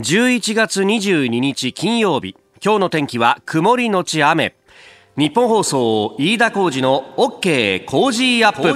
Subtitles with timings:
[0.00, 2.34] 11月22日金曜日。
[2.60, 4.56] 今日の天気は曇りのち雨。
[5.16, 8.74] ニッポン放送飯田浩司の OK Cozy up。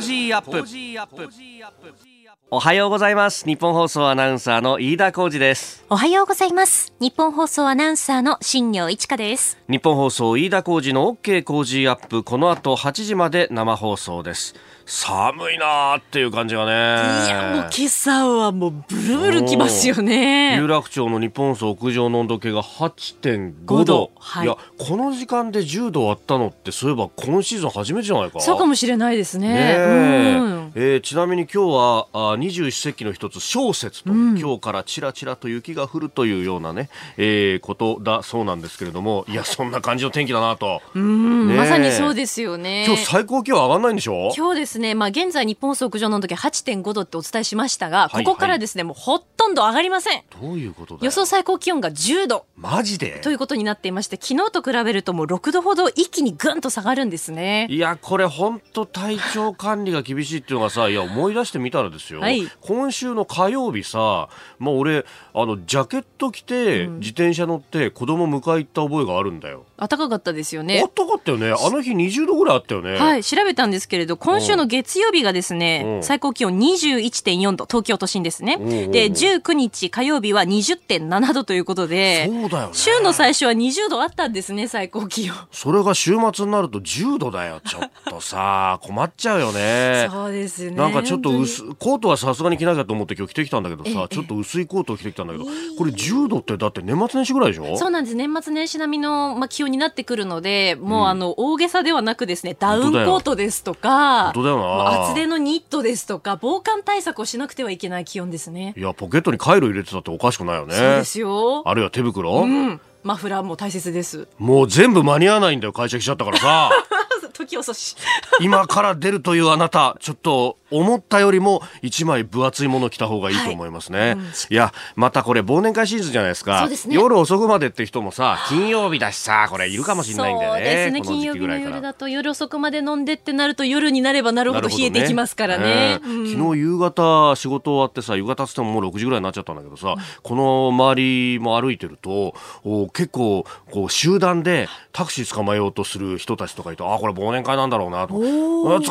[2.53, 3.45] おはようございます。
[3.47, 5.85] ニッポン放送アナウンサーの飯田浩司です。
[5.91, 6.95] おはようございます。
[7.01, 9.59] ニッポン放送アナウンサーの新行市佳です。
[9.69, 12.23] ニッポン放送飯田浩司の OK Cozy up。
[12.23, 14.55] この後8時まで生放送です
[14.91, 17.27] 寒いなーっていう感じがね。
[17.27, 20.57] いやもう今朝はもうブルブルきますよね。
[20.57, 29.53] 有楽町の日本放送屋上の温度計が8.5度、はい、いやこの時間で10度あったのってそういえば今シーズン初めてじゃないかそうかもしれないですね。
[29.53, 30.73] ね、うん。
[30.75, 31.71] えー、ちなみに今日
[32.15, 40.81] はあ二十四節気の一つ小雪と、うん、今日からちらちらと雪が降るというようなね、えー、ことだそうなんですけれどもいやそんな感じの天気だなと。
[40.95, 42.87] うん、まさにそうですよね。
[42.87, 44.33] 今日最高気温上がらないんでしょ？
[44.35, 50.23] 今日ですねまあ現在日本屋上の時8.5度ってお伝えしましたが、ここからですね、もうほとんど上がりません。
[50.41, 53.21] どういうこと予想最高気温が10度マジで？
[53.21, 57.67] ということになっていまして昨日と比べるともう6度ほど一気にぐんと下がるんですね。
[57.71, 69.65] いやこれ本当体調管理が厳しいっていうのがさ いや思い出してみたらですよ、はい、今週の火曜日さ、まあ、俺あのジャケット着て、自転車乗って子供迎え行った覚えがあるんだよ。
[69.79, 78.57] 暖かかったですよね暖かかったよねあの日20度ぐらいあったよねはい調べたんですけれど今週の月曜日がですね、最高気温21.4度東京都心ですね。
[78.59, 85.37] で19日火曜日は20.7度ということでそうだよ、ね、週の最初は20度あったんですね最高気温。
[85.51, 88.79] それが週末になると10度だよちょっとさ。
[88.83, 90.09] 困っちゃうよね。
[90.11, 97.77] そうですねなんかちょっと薄コートはさすがに着なきゃと思って今日着てきたんだけどさちょっと薄いコートを着てきたんだけどこれ10度ってだって年末年始ぐらいでしょ？
[97.77, 98.17] そうなんです。
[98.17, 104.57] 年末年始並みの、まあ、気温になってくるのでもう、あの大げさではなくですねダウンコートですとか本当だよ。
[104.58, 108.75] な厚手のニットですとか防寒対策をしなくてはいけない気温ですね。
[108.77, 110.75] いやポケットにカイロ入れてたっておかしくないよね。
[110.75, 111.69] そうですよ。
[111.69, 112.81] あるいは手袋、うん。
[113.03, 114.29] マフラーも大切です。
[114.39, 116.71] もう全部間に合わないんだよ会社来ちゃったからさ
[117.39, 117.97] 時遅し。
[118.41, 124.13] 今から出るというあなたちょっと思ったよりも一枚分厚いもの着た方がいいと思いますね、はい。
[124.13, 130.59] うん、いやまたこれ忘年会シーズンじゃないですか、ね、夜遅くまでって人もさ金曜日だしさこれいるかもしれないんだよね。
[130.59, 131.03] そうですね。
[131.03, 136.01] 金曜日の夜だと夜遅くまで飲んでってなると夜になればなるほど冷えてきますからね、ね。
[136.03, 141.03] うん、昨日夕方仕事終わってさ夕方っつってももう6時ぐらいになっちゃったんだけどさ、うん、この周
[141.35, 148.15] りも歩いてるとお結構こう集団でタクシー捕まえようとする人たちとかいてあこれ忘年会なんだろうなと。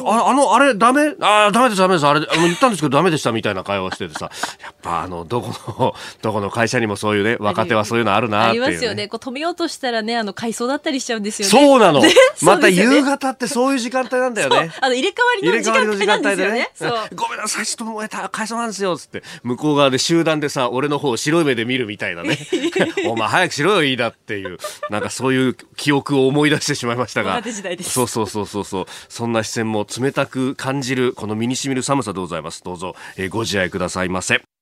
[0.10, 1.16] ああのあれダメ？
[1.20, 2.08] あダメですダメです。
[2.08, 4.32] あれあの言ったんですけどダメでしたみたいな会話をしててさ。
[4.62, 5.48] やっぱあのどこ
[5.80, 9.08] の どこの会社にもそういうね若手はそういうのあるなっていう、ね、ありますよね。
[9.08, 11.52] こう止めようとしたらねあの改装だったりしちゃうんですよね。
[11.52, 14.72] そうなの、 ね、また夕方ってそういう時間帯なんだよね。
[14.80, 16.70] あの入れ替わりの時間帯なんですよね。
[17.16, 19.24] ごめんなさいちょっともう改装なんですよつって。
[19.44, 22.38] 向こう側で集団でさ俺の方を白い目で見るみたいなね。
[23.08, 24.58] お前早くしろよいいだっていう。
[24.90, 27.42] なんかそういう記憶を思い出してしまいましたが。
[27.82, 28.86] そうそうそうそうそう。
[29.10, 32.64] そんな視線も冷たく感じるこの身にしみる寒さでございます。
[32.64, 34.57] どうぞ、えー、ご自愛くださいませ。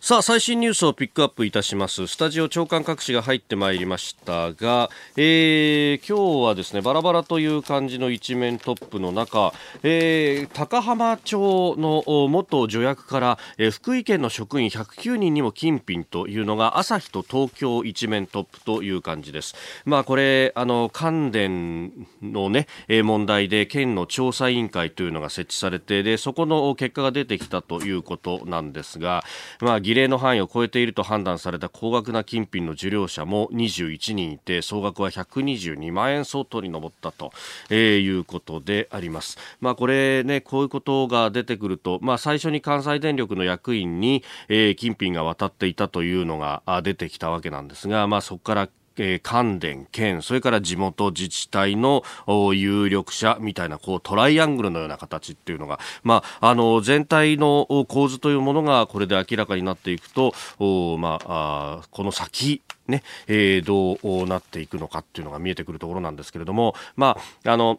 [0.00, 2.06] さあ最新ニュースをピックアップいたします。
[2.06, 19.56] スタジオ長官各紙が入ってまいりましたが、えー、今日はですねバラバラという感じの一面トップの中、えー、高浜町の元助役から、えー、福井県の職員109人にも金品というのが朝日と東京一面トップという感じです。
[19.84, 21.92] まあこれあの関電
[22.22, 29.24] のね問題で県の調査委員会というのが設置されてでそこの結果が出てきたということなんですが
[29.60, 37.32] まあ儀礼の範囲を超えていると判断された高額な金品の受領者も21人いて総額は122万円相当に上ったと、
[37.70, 39.38] えー、いうことであります。
[39.62, 52.02] まあ、これねこういうことが出てくると、まあ、最初に関西電力の役員に、えー、金品が渡っていたというのが出てきたわけなんですが、まあ、そこからえー、関電、県、それから地元自治体の
[52.54, 60.32] 有力者みたいなこうトライアングルのような形っていうのが、まあ、あの全体の構図というものがこれで明らかになっていくと、
[60.98, 67.78] まあ、あこの先ね、えー、どうなっていくのかっていうのが見えてくるところなんですけれども、まあ、あの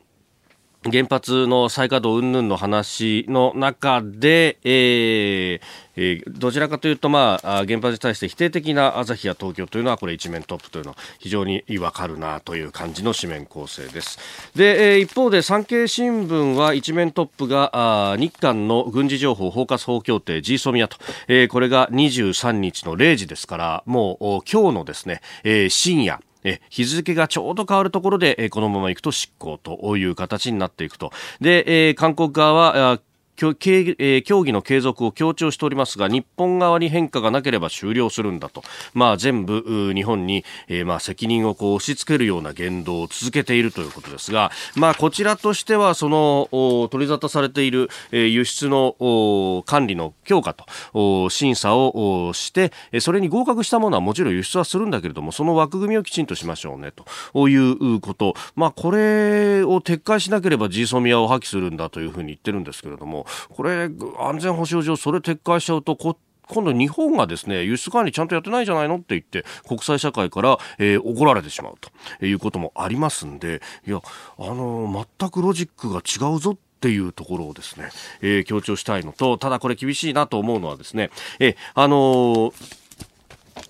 [0.84, 14.18] 原発の再稼働云々の話の中で、えーえ、どちらかというと、まあ、原発に対して否定的な朝日や東京というのはこれ一面トップというのは非常にわかるなという感じの紙面構成です。
[14.56, 20.96] で、えー、一方で産経新聞は一面トップがあ日韓の軍事情報包括法協定 GSOMIA と、
[21.28, 31.12] え、これが23日の0時ですからもう今日のですね、えー、深夜え日付がちょうど変わるところで、えこのまま行くと執行という形になっていくと。
[31.42, 33.00] で、え、韓国側は
[33.40, 38.64] 協議の継続を強調しておりますが日本側に変化がなければ終了するんだと、
[38.94, 46.50] まあ、全部日本に、えー、まあ責任をこう押し付けるような言動を続けているということですが、まあ、こちらとしてはその
[46.92, 50.54] 取り沙汰されている、輸出の管理の強化
[50.94, 56.92] と審査をしてそれに合格したものはもちろん輸出はするんだけれどもその枠組みをきちんとしましょうね
[57.34, 63.90] ということ、まあ、これを撤回しなければ G ソミアを破棄するんだというふうに言ってるんですけれどもこれ
[64.20, 66.18] 安全保障上それ撤回しちゃうとこ
[66.48, 74.02] 今度日本がですね輸出管理ちゃんとやってないじゃないのって言って国際社会から、えー、怒られてしまうということもありますんでいや
[74.38, 77.90] あの全くロジックが違うぞっていうところをですね、
[78.22, 82.80] えー、強調したいのとただこれ厳しいなと思うのはですねえあのー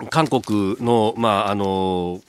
[0.09, 2.21] 韓国の、まあ、あの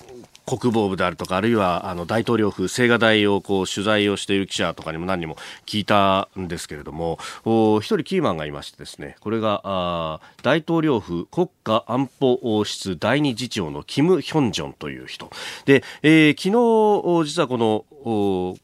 [0.59, 5.37] 国防部であるとか、あるいはあの大統領府、青瓦台をこう取材をしている記者とかにも何人も
[5.67, 15.31] 聞いたんですけれども、一人キーマンがいましてですね、これがあ大統領府国家安保室第二次長のキム・ヒョンジョンという人。
[15.67, 18.57] で、えー、昨日、実はこの、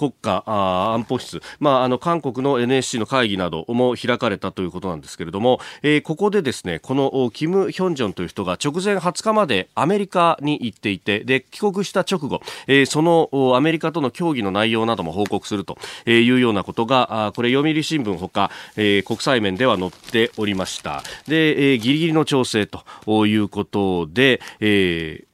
[0.00, 15.76] 国家安保室、まあ、あの韓国の NSC の会議なども開かれたということなんですけれども、えー、ここでですねこのキム・ヒョンジョンという人が直前20日までアメリカに行っていてで帰国した直後、えー、そのアメリカとの協議の内容なども報告すると
[16.06, 21.02] いうようなことがこれ読売新聞ほか、えー、国際面では載っておりました。
[21.28, 25.29] で、えー、ギリギリの調整ということで、えー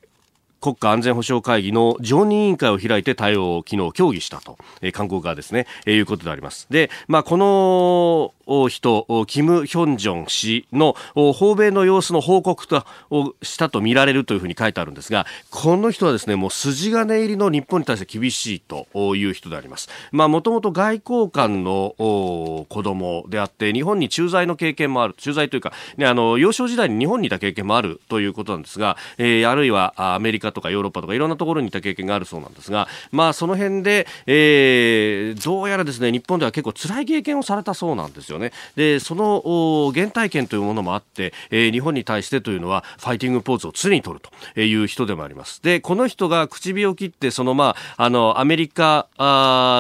[0.60, 6.66] 国家安全保障会議の常任委員会を開いて対応を昨日協議したと、えー、韓国側ですね、えー、いうことであります。
[6.70, 8.34] で、まあ、この
[8.69, 19.88] 人、キム・ヒョンジョン氏の訪米の様子の報告とをしたと見られるというふうに書いてあるんですが、この人はですね、もう筋金入りの日本に対して厳しいという人であります。
[20.12, 38.35] まあ、もともと外交官の子供であって、日本に駐在の経験もある、駐在というか、ね、あの、幼少時代に日本にいた経験もあるということなんですが、えー、あるいはアメリカとかヨーロッパとかいろんなところにいた経験があるそうなんですが、まあ、その辺で、えー、どうやらですね、日本では結構辛い経験をされたそうなんですよ。
[38.36, 38.52] よね。
[38.76, 44.24] で、その原体験というものもあって、えー、日本に対してというのはファイティングポーズを常に取る
[44.54, 45.62] という人でもあります。
[45.62, 49.08] で、この人が口火を切って、そのまあ、あの、アメリカ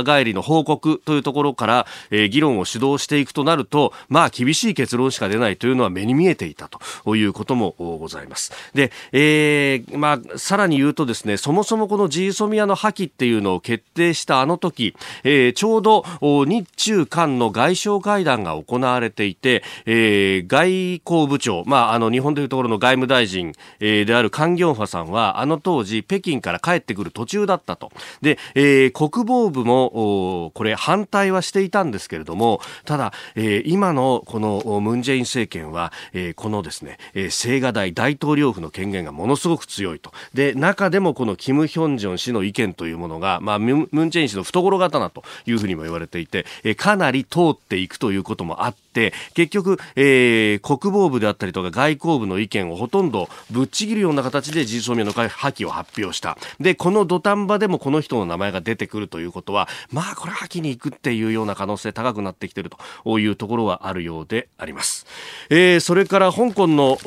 [0.04, 6.68] 帰りの報告というところから、えー、議論を主導していくとなると、まあ、厳しい結論しか出ないというのは目に見えていた
[7.04, 8.52] ということもございます。
[8.74, 14.94] で、えー、まあ、さらに言うとですね、そもそもこのジーソミアの破棄っていうのを決定したあの時、
[15.24, 16.04] えー、ちょうど
[16.44, 27.90] 日中韓の外相会談がが行われていて、えー、外交部長、まあ、あの日本というところの外務大臣、えー、であるカン・ギョンファさんはあの当時北京から帰ってくる途中だったと。
[28.22, 40.12] で、えー、国防部もこれ反対はしていたんですけれどもただ、えー、今のこのムン・ジェイン政権は、えー、このですね、えー、青瓦台大統領府の権限がものすごく強いと。
[40.34, 56.36] で中でもこのキム・ヒョンジョン氏の意見というものが、まあ、ムン・ジェイン氏の懐刀というふうにも言われていて、えー、かなり通っていくということこともあって、結局、えー、国防部であったりとか外交部の意見をほとんどぶっちぎるような形で事実上の破棄を発表した。
[56.60, 62.70] で、この土壇場でもこの人の名前が出てくるということは、まあこれ破棄に行くっていうような可能性高くなってきている
[63.04, 65.06] というところはあるようであります。
[65.48, 66.98] えー、それから香港の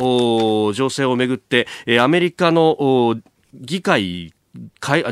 [0.74, 1.68] 情勢をめぐって、
[2.00, 3.16] アメリカの
[3.54, 4.34] 議会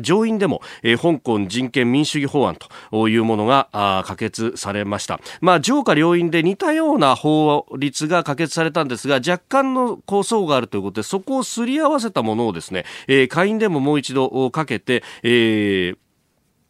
[0.01, 2.57] 上院でも、えー、香港人権民主主義法案
[2.91, 5.19] というものが可決されました。
[5.41, 15.97] まあ、上下両院で似たような法律が可決されたんですが、若干の構想があるということで、そこをすり合わせたものをですね、えー、下院でももう一度かけて、えー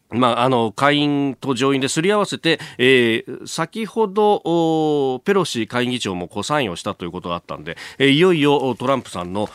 [0.10, 9.50] まあ、あの、下院と上院ですり合わせて、えー、先ほど、ペロシ下院議長もこうサインをしたということがあったんで、えー、いよいよトランプさんの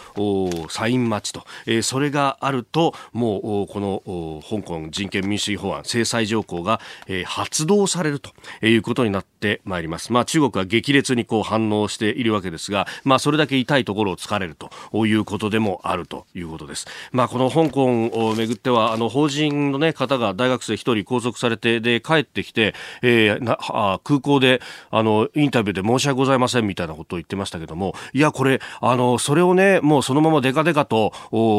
[0.69, 8.31] サイン待ちと、えー、それがあると、もう、この香港人権民主法案、制裁条項が、えー、発動されると
[8.67, 9.32] いうことになって
[9.65, 10.13] まいります。
[10.13, 16.87] まあ、中国は激烈にこう反応しているわけですが、まあ、それだけ痛いところを突かれるということでもあるということです。
[17.13, 31.13] まあ、この香港をめぐっては、あの、法人のね、方が大学生1人拘束されてで帰ってきて、えー、なあ空港であのインタビューで申し訳ございませんみたいなことを言ってましたけどもいやこれあのそれをねもうそのままデカデカと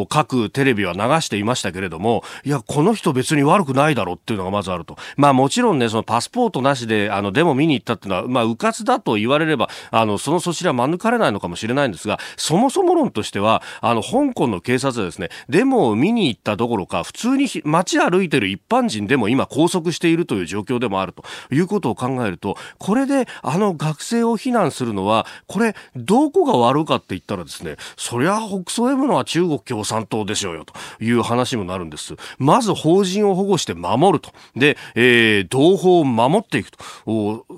[0.10, 32.16] 各テレビは流していましたけれどもいやこの人別に悪くないだろうっていうのがまずあるとまあもちろんねそのパスポートなしであのデモ見にに行ったっていうのは、まあ、迂闊だと言われれば、あの、そのそちら免れないのかもしれないんですが、そもそも論としては、あの、香港の警察はですね、デモを見に行ったどころか、普通に街歩いてる一般人でも今拘束しているという状況でもあるということを考えると、これであの学生を非難するのは、これ、どこが悪かって言ったらですね、そりゃ北総 M のは中国共産党でしょうよという話もなるんです。
[32.38, 34.32] まず法人を保護して守ると。
[34.56, 36.78] で、えー、同胞を守っていくと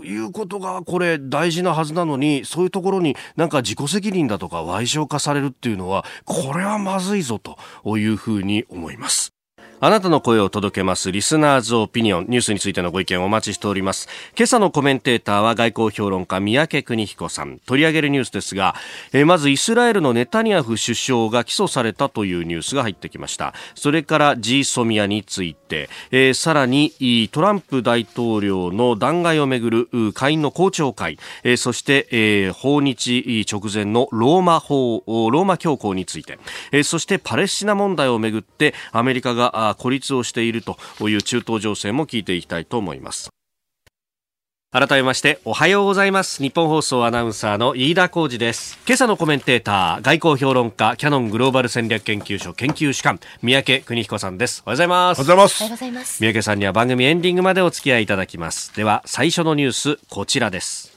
[0.06, 7.58] いうことが、これ大事なはずなのに、そういうところになんか自己責任だとか賠償化されるっていうのは、これはまずいぞと
[7.98, 9.35] いうふうに思います。
[9.86, 14.10] あなたの声を届けますリスナーズオピニオンニュースについてのご意見をお待ちしております。
[14.36, 17.60] 今朝のコメンテーターは外交評論家三宅邦彦さん。
[17.68, 18.74] 取り上げるニュースですが、
[19.14, 23.54] えー、まずイスラエルのネタニヤフ首相が起訴されたというニュースが入ってきました。
[23.76, 36.40] それからジーソミアについて、えー、さらにトランプ大統領の弾劾をめぐる下院の公聴会、えー、そして、えー、訪日直前のローマ法ローマ教皇について、
[36.72, 40.78] えー、そしてパレスチナ問題をめぐってアメリカが孤立をしていると
[41.10, 43.30] いう中東情勢も聞いていきたいと思います。
[44.78, 46.44] 改めましておはようございます。
[46.44, 48.78] 日本放送アナウンサーの飯田浩二です。
[48.86, 54.64] 今朝のコメンテーター外交評論家キャノングローバル戦略研究所研究主幹三宅邦彦さんです。
[54.66, 55.22] おはようございます。
[55.22, 56.20] おはようございます。
[56.20, 58.76] 三宅さんには番組エンディングまでお付き合いいただきます。
[58.76, 60.92] では最初のニュースこちらです。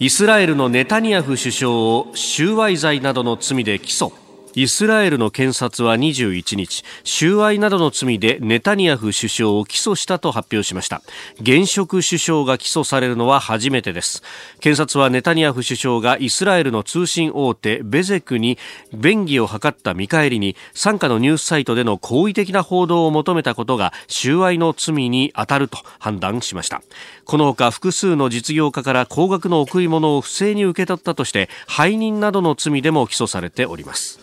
[0.00, 4.12] イスラエルのネタニヤフ首相を収賄罪などの罪で起訴
[4.54, 11.02] イスラエルの検察は21日収賄などの罪でネタニヤフ首相を起訴したと発表しました。
[11.40, 14.22] 現職首相が起訴されるのは初めてです。
[14.60, 18.58] 検察はネタニヤフ首相がイスラエルの通信大手ベゼクに
[18.94, 26.82] 便宜を図った見返りに傘下のニュースサイトでの好意的な報道を求めたことが収賄の罪に当たると判断しました。
[27.24, 34.18] このほか複数の実業家から高額の贈り物を不正に受け取ったとして背任などの罪でも起訴されております。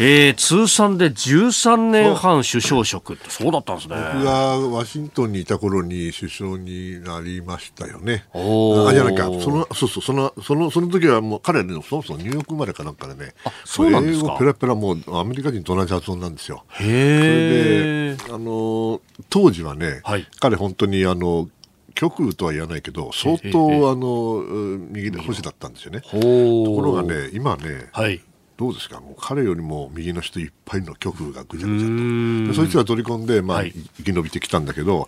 [0.00, 3.96] えー、通算で13年半首相職ってそうだったんですね。
[3.96, 8.24] 僕がワシントンにいた頃に首相になりましたよね。
[8.32, 9.24] あじゃないか。
[9.24, 13.34] そのそうそうそのそのその時はもう彼ねそもそもニューヨーク生まれかなんかでね。
[13.64, 14.26] そうなんですか。
[14.26, 16.64] 英語ペラペラもうアメリカ人と同じ発音なんですよ。
[16.80, 19.00] へえあの
[19.30, 21.48] 当時はね、はい、彼本当にあの
[21.94, 24.44] 極右とは言わないけど相当あの
[24.90, 26.00] 右で保守だったんですよね。
[26.00, 28.20] ところがね今ね、はい、
[28.58, 29.00] どうですか？
[29.00, 32.54] もう彼よりも右の人いっぱいの極右がぐちゃぐちゃと。
[32.54, 35.06] そいつが取り込んで、まあ、はい、生き延びてきたんだけど、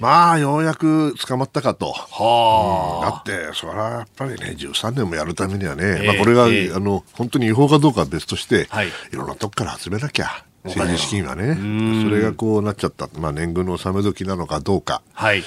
[0.00, 11.54] まあようやく捕まったかと、はあ、だってそれはやっぱりね13年もやるためにはね、まあ、これが、あの本当に違法かどうかは別として、はい、いろんなとこから集めなきゃ政治資金はね。
[12.02, 15.00] それがこうなっちゃった、まあ、年貢の納め時なのかどうか。
[15.12, 15.42] はい。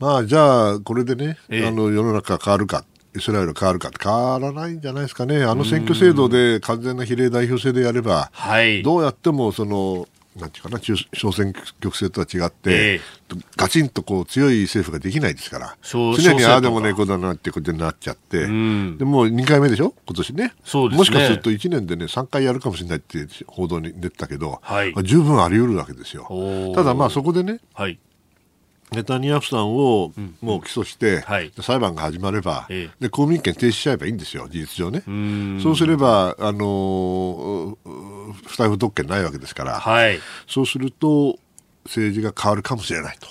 [0.00, 2.84] まあ、じゃあ、これでね、あの世の中変わるか
[3.16, 10.06] イスラエル変わるか変わらないんじゃないですかね、あの選挙制度で完全な比例代表制でやれば、はい、どうやってもその
[10.38, 20.44] なんていうかな、小選挙区制とは違って、えー、ガチンとこう強い政府ができないですから、常にああでもね、こうだなってことになっちゃって、でもう2回目でしょ、今年ね。
[20.44, 26.28] ね、もしかすると1年でね、3回やるかもしれないって報道に出てたけど、はい、十分あり得るわけですよ。
[26.74, 27.98] ただまあそこでね、はい
[28.92, 35.02] ネタニヤフさんをもう起訴して、はい、裁判が始まれば、ええ、で公民権停止しちゃえばいいんですよ、事実上ね。
[35.62, 37.76] そうすれば、あの
[38.46, 41.38] 不逮捕特権ないわけですから、はい、そうすると、
[41.88, 43.26] 政治が変わるかもしれないと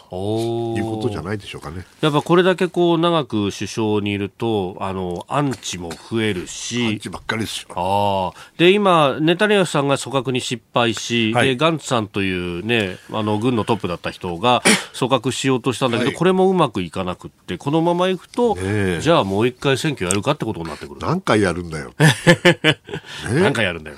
[0.75, 1.85] いうことじゃないでしょうかね。
[2.01, 6.87] やっぱこれだけこう長く首相にいると、あの、アンチも増えるし。
[6.87, 7.69] アンチばっかりですよ。
[7.75, 8.51] ああ。
[8.57, 14.63] で、今、ネタニヤフさんが組閣に失敗し、はい、で、ガンツさんというね、あの、軍のトップだった人が
[14.97, 20.99] 組閣しようとしたんだけど、はい、これもうまくいかなくって、このままいくと、ね、じゃあもう一回選挙やるかってことになってくる。
[20.99, 21.93] 何回やるんだよ。
[21.99, 22.79] ね、
[23.25, 23.97] 何回やるんだよ。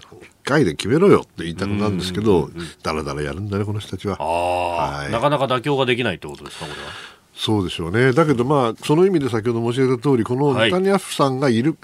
[0.50, 2.50] 回で決めろよって言いたくなるんですけど、
[2.82, 4.18] だらだらやるんだね、この人たちは。
[4.18, 6.90] はい、なかなか妥協ができないってことですか、これは。
[7.36, 8.12] そうでしょうね。
[8.12, 11.78] だけど、まあ、その意味で先ほど申し上げた通り、このネタニヤフさんがいる、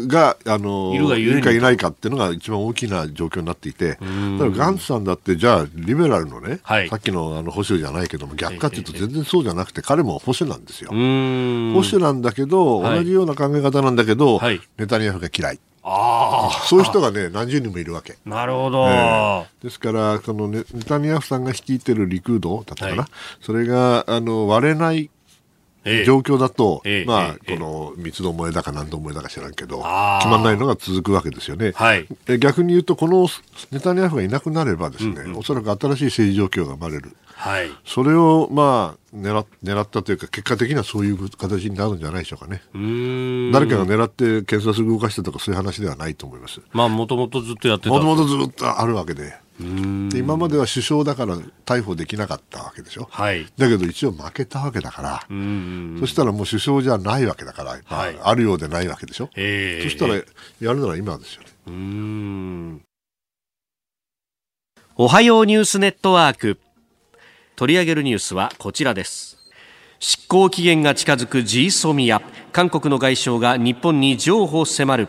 [0.00, 4.04] が、あの、いるかいないかっていうのが一番大きな状況になっていて、だか
[4.44, 10.90] らガンツさんだって、じゃあ、リベラルのね、はい、さっきのあの保守じゃないけども、逆かっていうと全然そうじゃなくて、彼も保守なんですよ。
[10.90, 15.60] 保守なんだけど、同じような考え方なんだけど、はい、ネタニヤフが嫌い。
[15.88, 18.16] あそういう人がね、何十人もいるわけ。
[18.24, 18.88] なるほど。
[18.88, 25.10] えー、ですから、そのネタニヤフさんが率いてるリクードだったかな、はい、それがあの割れない
[26.04, 31.70] 状況だと、えー、まあ、この三つどもえだか何度もえだか知らんけど、決まらないのが続くわけですよね。
[31.76, 32.08] はい、
[32.40, 33.28] 逆に言うと、この
[33.70, 37.16] ネタニヤフがいなくなればですね、うんうん、おそらく新しい政治状況が生まれる。
[37.38, 42.62] はい、それを、まあ、狙狙ったというか、結果的にはそういう形になるんじゃないでしょうかね。
[43.52, 46.62] 誰かが狙って検察動かしたとか、そういう話ではないと思います。
[46.72, 47.90] まあ、もともとずっとやってた。
[47.90, 49.34] もともとずっとあるわけで。
[49.58, 55.20] で今までは首相だから逮捕できなかったわけでしょ、はい、だけど一応負けたわけだから。
[55.98, 60.24] そしたらもう首相じゃないわけだから、はい、あるようでないわけでしょ、えー、そしたらや
[60.74, 61.48] るなら今ですよね。
[61.68, 62.82] うん
[64.98, 66.58] おはようニュースネットワーク
[67.56, 69.38] 取り上げるニュースはこちらです。
[69.98, 72.20] 執行期限が近づく G ソミア。
[72.52, 75.08] 韓国の外相が日本に譲歩迫る。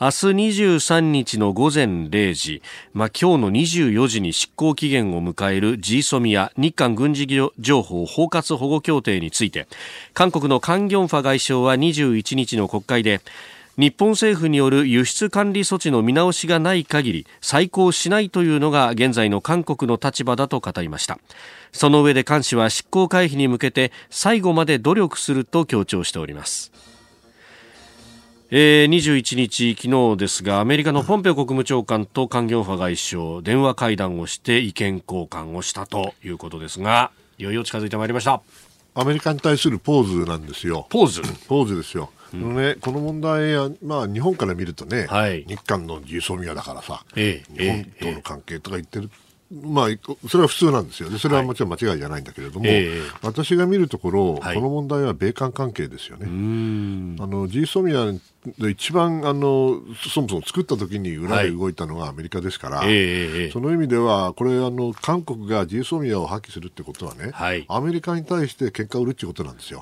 [0.00, 2.62] 明日23日の午前0時、
[2.92, 9.66] まあ、今日の24時に執行期限を迎える GSOMIA 日韓軍事情報包括保護協定について。
[10.12, 13.22] 韓国のカン・ギョンファ外相は21日の国会で
[13.78, 21.20] 日本政府による輸出管理措置の見直しがない限り再考しないというのが現在の韓国の立場だと語りました
[21.70, 26.72] その上で菅氏は執行回避に向けて最後まで努力すると強調しております
[28.50, 38.40] えー、21日、昨日ですが、アメリカのポンペオ国務長官とカン・ギョンファ外相、電話会談をして意見交換をしたということですが、いよいよ近づいてまいりました。
[38.94, 40.86] アメリカに対するポーズなんですよ。
[40.88, 42.10] ポーズポーズですよ。
[42.32, 49.10] うん、ね、この問題は、まあ、日本から見るとね、はい、日韓の重層宮だからさ、ええ、日本との関係とか言ってる
[49.50, 49.88] まあ、
[50.28, 53.00] それは普通なんですよね、それはもちろん間違いじゃないんだけれども、はいえ。
[53.00, 56.26] ー、私が見るところ、はい、この問題は米韓関係ですよね。
[56.26, 58.12] あの G ソミア
[58.58, 59.80] で一番あの
[60.12, 67.32] そもそも作った時に裏で動いたのがアメリカですから、はい、その意味では、これあの、韓国が G ソミアを破棄するってことはね、
[67.68, 69.80] アメリカに対して結果を売るってことなんですよ。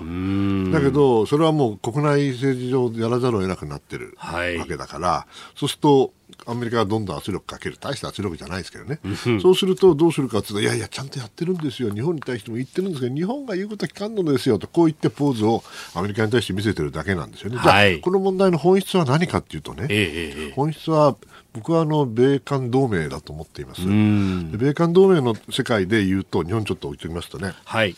[0.73, 6.13] だけど、それはもう国内政治上やらざるを得なくなってるわけだから、そうすると、
[6.47, 9.01] アメリカがどんどん圧力かける、大した圧力じゃないですけどね、
[9.41, 17.59] そうするとどうするかというと、いやいや、ちゃんとやってるんですよ、日本に対しても言ってるんですけど、日本が言うことは聞かんのですよと、こう言ってポーズをアメリカに対して見せてるだけなんですよね。
[17.63, 21.17] じゃあ、この問題の本質は何かっていうとね、え本質は
[21.53, 23.83] 僕はあの米韓同盟だと思っています。
[23.83, 27.97] 米韓同盟の世界で言うと、日本ちょっと置いておきますとね、はい、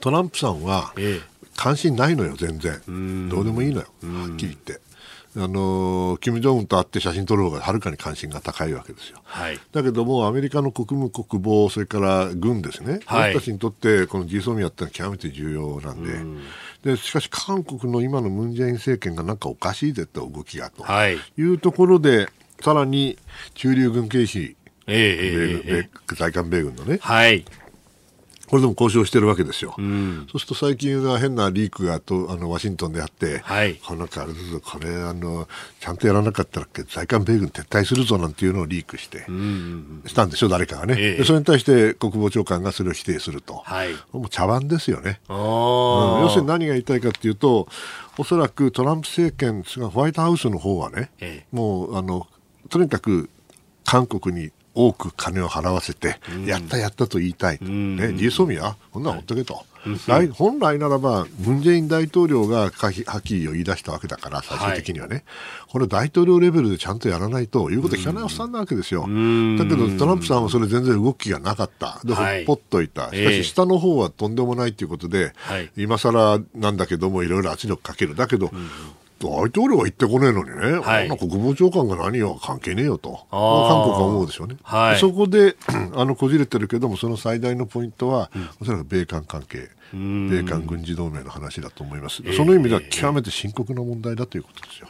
[0.00, 0.94] トランプさんは
[1.56, 3.28] 関心ないのよ、全然。
[3.28, 4.85] どうでもいいのよ、はっきり言って。
[5.38, 16.40] あの金正恩と会って写真撮る方がはるかに関心が高いわけですよ、はい、だけどもアメリカの国務国防それから軍ですね、はい、私たちにとってこの g ソミアってのは極めて重要なんで、ん。
[16.82, 20.82] でしかし韓国の今のムン・ジェイン政権がなんかおかしいぜって動きがと。
[21.08, 21.18] い。
[21.42, 22.28] うところで、
[22.60, 23.18] さらに
[23.54, 27.44] 駐留軍警視、え在韓米軍のね、はい、
[28.48, 29.74] これでも交渉してるわけですよ。
[29.76, 35.48] うん、そうすると最近は変なリークがとあのワシントンであって、はい、このあれですこれあの、
[35.80, 47.68] ちゃんとやらなかったら在韓米軍撤退するぞなんていうのをリークして、うん、したんでしょ、誰かがね、ええ、それに対して国防長官がそれを否定すると、はい、もう茶番ですよね、うん、要するに何が言いたいかというと、
[48.18, 52.26] おそらくトランプ政権、ホワイトハウスの方はね、え、もうあの
[52.70, 53.28] とにかく
[53.84, 59.64] 韓国に多く金を払わせて、やったやったと言いたい、ね、ジーソミア、こんなんほっとけと、
[60.06, 65.24] はい、本来ならば、ムン・ジェイン大統領が破棄を言い出したわけだから、最終的にはね、はい、
[65.68, 69.02] これ、大統領レベルでちゃんとやらないと、いうこと聞かないおっさんなわけですよ。
[69.02, 78.50] だけど、トランプさんはそれ全然動きがなかった、で、ほっぽっといた、しかし、下の方はとんでもないということで、はい、今更なんだけども、いろいろ圧力かける、だけど、
[79.20, 85.56] 大統領は言ってこねえのにね、はい、国防長官が何よ、関係ねえよと、韓国は思うでしょうね、はい、そこで
[85.96, 89.70] あのこじれてるけども、その最大のポイントは、うん、おそらく米韓関係。
[89.92, 94.88] 米韓軍事同盟の話だと思います、その意味では極めて深刻な問題だということですよ。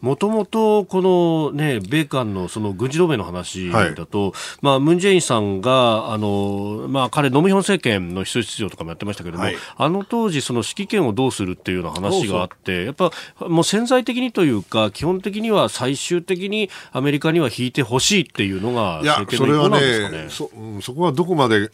[0.00, 4.32] もともとこの、ね、米韓のその軍事同盟の話だと、はい、
[4.62, 13.10] まあ、ムン・ジェインさんがあの、まあ、彼、ノムヒョン政権の秘書室長とかもやってましたけれども、はい、あの当時、その指揮権をどうするっていうような話があって、やっぱ
[13.40, 20.26] もう潜在的にというか、基本的には最終的にアメリカには引いてほしいっていうのが政権の意向なんですかね。
[20.28, 21.70] そそこはどこまで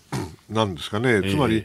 [0.50, 1.64] なんですかね、つまり、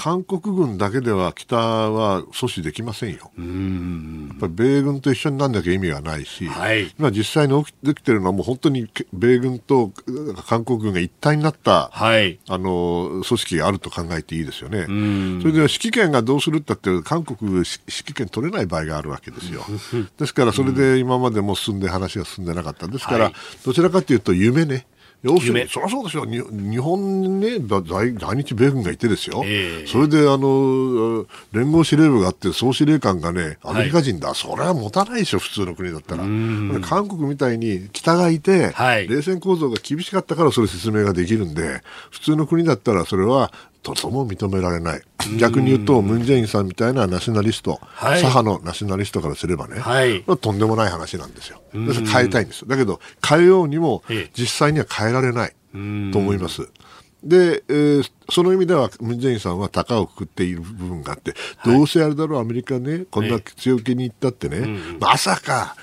[0.00, 3.30] 韓国軍だけでは北は阻止できませんよ。
[3.36, 9.92] やっぱり米軍と一緒になんなきゃ意味がないし、はい、今実際に起きてるのはもう本当に米軍と
[10.46, 14.84] 韓国軍が一体になった、はい、あの組織があると考えていいですよね。
[14.84, 19.66] それで指揮権がどうするったって韓国指揮権取れない場合があるわけですよ。
[20.16, 22.86] ですからそれで今までも進んで話が進んでなかった。
[22.86, 23.32] ですから、
[23.66, 24.86] どちらかというと夢ね。
[25.22, 36.22] 要するに、そりゃそうですよ、日本にね、在在日米軍がいてですよ、えー、それであの連合司令部があって、総司令官がね、アメリカ人だ、はい、それは持たないでしょ、普通の国だったら。
[36.80, 45.02] 韓国みたいに北がいて、はい、冷戦構造が厳しかったから、それ説明ができるんで、普通の国だったら、それはとても認められない。
[45.38, 51.62] 逆に言うと、ムン・ジェインさんみたいなナショナリスト、はい、左派のナショナリストからすればね、はい、とんでもない話なんですよ。
[51.72, 52.66] 変えたいんです。
[52.66, 54.02] だけど、変えようにも、
[54.36, 55.54] 実際には変えられない
[56.12, 56.68] と思います。
[57.22, 65.76] で、えー、その意味では、ムン・ジェインさんは高をくくっている部分があって、どうせあれだろう、アメリカね、こんな強気に言ったってね、まさか、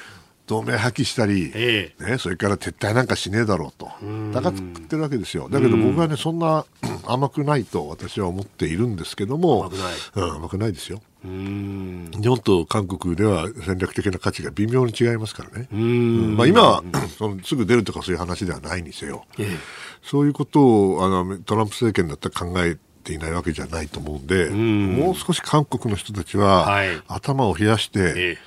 [0.47, 3.91] 同盟破棄したり、ええ、ね、それから撤退なんかしねえだろうと、
[4.33, 5.49] 高くってるわけですよ。
[5.49, 6.65] だけど僕はね、そんな
[7.05, 11.01] 甘くないと私は思っているんですけども、甘くない,、うん、甘くないですよ。
[11.23, 15.67] 日本と韓国では戦略的な価値が微妙に違いますからね。
[15.69, 16.83] まあ、今は
[17.17, 19.57] そのすぐ出るとかそういう話ではないにせよ、ええ、
[20.01, 28.37] そういうことをあのトランプ政権だったら考えていないわけじゃないと思うんで、もう少し韓国の人たちは、頭を冷やして、え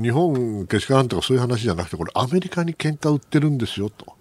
[0.00, 4.19] 日本けしからんとかそういう話じゃなくてこれアメリカに喧嘩売ってるんですよと。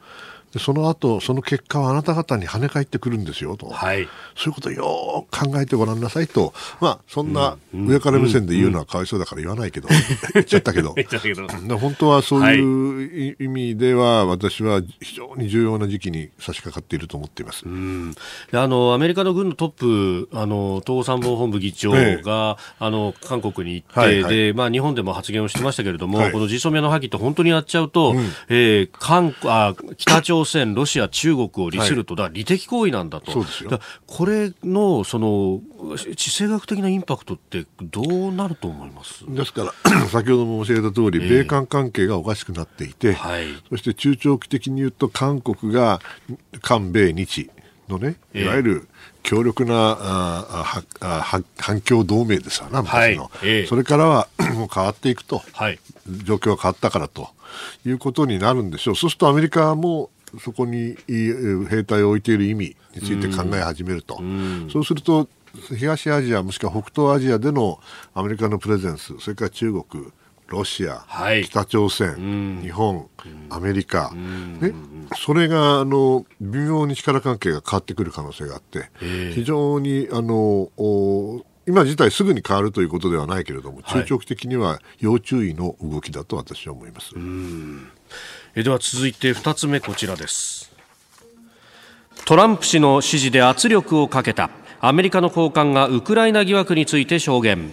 [0.54, 9.88] でその後その結果はあなた方に跳ね返ってくるんですよと、はい、そういうことをよく考えてごらんなさいと、まあ、そんな上から目線で言うのはかわいそうだから言わないけど、
[10.34, 10.96] 言っちゃったけど。
[11.80, 17.64] 本当はそういう意味では、私は非常に重要な時期に差し掛かっていると思っています。
[17.66, 28.18] あのアメリカの軍のトップあの統合参謀本部議長が、ええ、あの韓国に行って、はいはい、でまあ、日本でも発言をしてましたけれども、はい、この実装目の破棄って本当にやっちゃうと、うん、
[28.50, 33.80] えー、韓あ北朝鮮、ロシア、中国を利すると、だ利的行為なんだと、そうですよ。
[34.08, 35.62] これのその
[36.16, 39.26] 地政学的なインパクトってどうなると思います？
[39.28, 39.74] ですから
[40.10, 46.02] 先ほども申し上げた通り、えー、米韓関係がおかしくなっていて、はい、そして中長期的に言うと韓国が
[46.62, 47.50] 韓米日
[47.88, 48.88] のねいわゆる
[49.24, 53.32] 強力な、ああ反共同盟ですわな、昔の、はい。
[53.44, 55.80] えー、それからは もう変わっていくと、はい、
[56.24, 57.30] 状況が変わったからと
[57.86, 58.96] いうことになるんでしょう。
[58.96, 65.28] そうするとアメリカもそこに兵隊を置いている意味について考え始めると、うそうすると
[65.76, 67.80] 東アジアもしくは北東アジアでの
[68.14, 70.12] アメリカのプレゼンスそれから中国
[70.50, 73.08] ロシア、はい、北朝鮮、日本、
[73.50, 74.74] アメリカ、ね、
[75.16, 78.90] それがあの微妙に力関係が変わってくる可能性があって、
[79.34, 80.70] 非常にあの
[81.68, 87.14] 今自体すぐに変わるということではないけれども、中長期的には要注意の動きだと私は思います。
[88.56, 90.72] えでは続いて2つ目こちらです。
[92.26, 94.50] トランプ氏の支持で圧力をかけた
[94.82, 97.72] アメリカの高官がウクライナ疑惑について証言。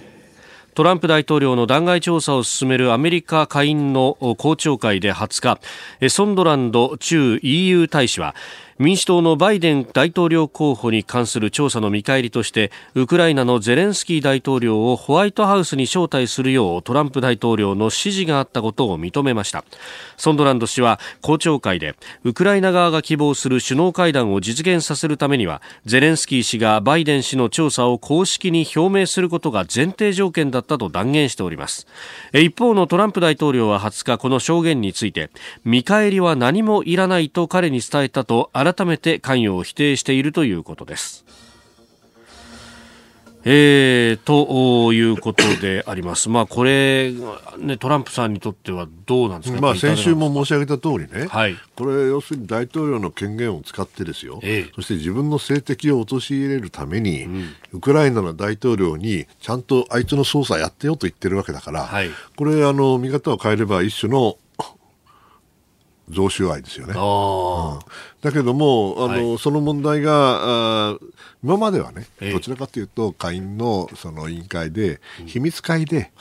[0.74, 5.58] トランプ大統領の弾劾調査を進めるアメリカ下院の公聴会で20
[6.00, 8.34] 日ソンドランド駐 EU 大使は
[8.78, 19.64] 民主党のバイデン大統領候補に関する調査の見返りとしてウクライナのゼレンスキー大統領をホワイトハウスに招待するようトランプ大統領の指示があったことを認めました。
[20.18, 31.86] ソンドランド氏は公聴会でウクライナ側が希望する首脳会談を実現させるためにはゼレンスキー氏がバイデン氏の調査を公式に表明することが前提条件だったと断言しております。
[32.34, 35.30] 一方のトランプ大統領は20日この証言について
[35.64, 41.24] 見返りは何もいらないと彼に伝えたと改めて関与を否定しているということです。
[43.48, 46.28] えー、ということであります。
[46.28, 47.12] まあ、これ、
[47.58, 64.38] ね、トランプさんにとってはどうなんですか、まあ、先週も申し上げた通りね、はい、これ、要するに大統領の権限を使ってですよ、えー、そして自分の政敵を陥れるために、うん、ウクライナの大統領にちゃんとあいつの捜査やってよと言ってるわけだから、はい、これ、あの、見方を変えれば一種の
[66.10, 66.92] 贈収賄ですよね。
[66.92, 67.78] うん、
[68.20, 70.98] だけども、あの、はい、その問題が、あ
[71.42, 76.12] 今まではね、どちらかというと、下院のその委員会で、秘密会で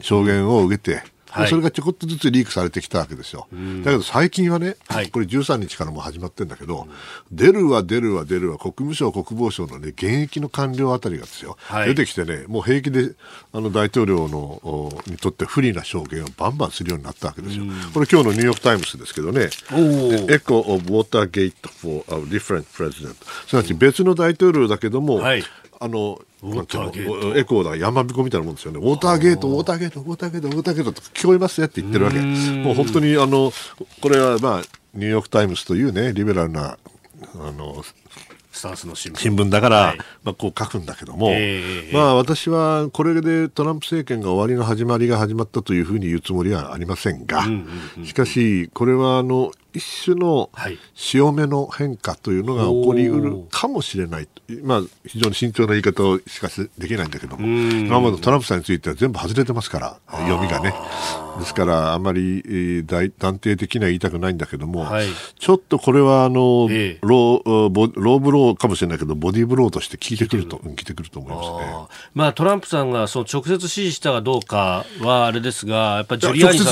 [0.00, 3.48] 証言を受けて、はい、それがちょこっとずつリークされてきたわけですよ。
[3.50, 6.86] だけど最近はね、はい、これ13日からも始まってるんだけど、
[7.30, 13.14] 出るわ出るわ出るわ国務省国防省のね、現役の官僚あたりがですよ、はい、出てきてね、もう平気で
[13.52, 17.64] あの大統領のにとって不利な証言をバンバンするようになったわけですよ。
[17.94, 19.48] これ今日のニューヨークタイムズですけどね、
[20.28, 23.14] Echo of Watergate for a different president。
[23.46, 33.52] すなわち別の大統領だけども、あのエコーだ山彦みたいなもんですよね、ウォーターゲート、ウォーターゲート、ウォーターゲート、ウォーターゲートと聞こえますよって言ってるわけ、もう本当にあの
[34.00, 34.62] これは、まあ、
[34.94, 36.78] ニューヨーク・タイムズというね、リベラルな
[37.34, 37.84] あの
[38.52, 39.18] スタンスの新聞。
[39.18, 47.44] 新聞だから、はい、まあ、こう書くんだけども、えー、まあ、私はこれでトランプ政権が終わりの始まりが始まったというふうに言うつもりはありませんが、
[48.04, 50.50] しかし、これはあの一種の
[50.94, 54.28] 潮目の変化というのが起こりうるかもしれない、
[54.62, 60.74] まあ、非常に慎重な言い方をしかしできないんだけども、今までトランプさんについては全部外れてますから、読みがね。
[61.38, 65.06] ですから、あまり、えー、断定的には言いたくないんだけども、はい、
[65.38, 71.98] ちょっとこれはあの、えー、ローボローブローかもしれないけど、ボディーブローとして効いてくると、効いてくると思いますね。
[72.14, 76.66] まあ、トランプさんがその直接支持したかどうかはあれですが、やっぱりジュリアーニさん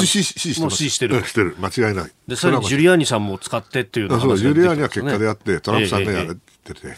[0.65, 1.25] も支持してる。
[1.25, 2.11] してる、間違いない。
[2.29, 6.41] で、さらにジュリアーニさんも使ってっていうのが、ね、そう、ジュリアーニは結果であって、トランプさんがやる。
[6.61, 6.95] ってて、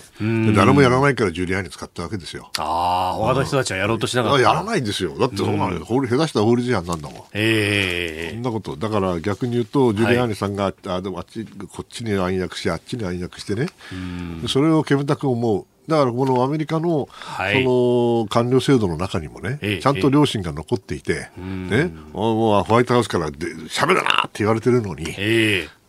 [0.54, 2.50] 誰もやらないからジュリアーニ使ったわけですよ。
[2.58, 4.42] ああ、他の人たちはやろうとしなかった。
[4.42, 5.16] やらないんですよ。
[5.18, 7.20] だってそんな、法律、下手した法律違反なんだもん。
[7.32, 8.34] ええー。
[8.34, 8.76] そんなこと。
[8.76, 13.68] だから逆に言うと、ジュリアーニさんが、はい、あでもあっち、こっちに暗躍し、あっちに暗躍してね、
[14.48, 15.66] それを煙たく思う。
[15.88, 25.06] だからこのアメリカの,、その官僚制度の中にもね、ちゃんと良心が残っていて、ね、もうホワイトハウスからで喋るなって言われてるのに、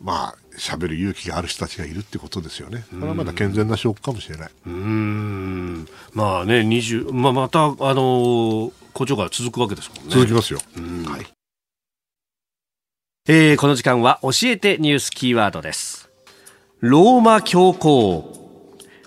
[0.02, 2.86] まあ喋る勇気がある人たちがいるってことですよね。
[2.92, 4.50] これはまだ健全な証拠かもしれない。
[4.66, 10.14] うんまあね、20まあ、また、あのー、校長が続くわけですもんね。
[10.14, 10.60] 続きますよ。
[11.08, 11.26] はい。
[13.28, 16.10] えー、この時間は教えてニュースキーワードです。
[16.80, 18.43] ローマ教皇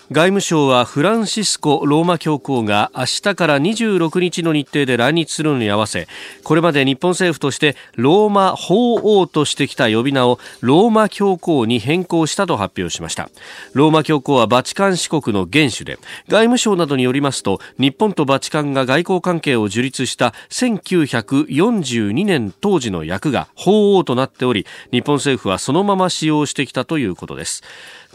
[0.09, 6.07] 外務省はフランシスコ・ローマ教皇が明日から26日の日程で来日するのに合わせ
[6.45, 13.29] これまで日本政府としてローマ法王としてきた呼び名をローマ教皇に変更したと発表しました。
[13.73, 27.61] ローマ教皇はバチカン市国の元首で外務省などによりますと日本とバチカンが外交関係を樹立した1942年当時の役が法王となっており日本政府はそのまま使用してきたということです。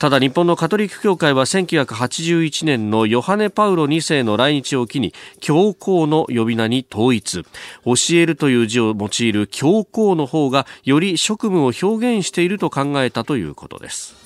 [0.02, 7.44] ただ日本のカトリック教会は1981年のヨハネ・パウロ2世の来日を機に教皇の呼び名に統一。
[7.84, 14.21] 教えるという字を用いる教皇の方がより職務を表現していると考えたということです。